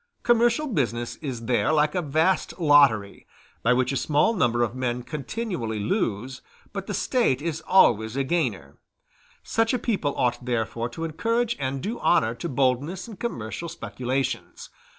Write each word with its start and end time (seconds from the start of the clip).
Commercial 0.23 0.65
business 0.65 1.17
is 1.17 1.45
there 1.45 1.71
like 1.71 1.93
a 1.93 2.01
vast 2.01 2.59
lottery, 2.59 3.27
by 3.61 3.71
which 3.71 3.91
a 3.91 3.95
small 3.95 4.33
number 4.33 4.63
of 4.63 4.73
men 4.73 5.03
continually 5.03 5.79
lose, 5.79 6.41
but 6.73 6.87
the 6.87 6.93
State 6.95 7.39
is 7.39 7.61
always 7.67 8.15
a 8.15 8.23
gainer; 8.23 8.79
such 9.43 9.75
a 9.75 9.77
people 9.77 10.15
ought 10.17 10.43
therefore 10.43 10.89
to 10.89 11.03
encourage 11.05 11.55
and 11.59 11.83
do 11.83 11.99
honor 11.99 12.33
to 12.33 12.49
boldness 12.49 13.07
in 13.07 13.15
commercial 13.17 13.69
speculations. 13.69 14.71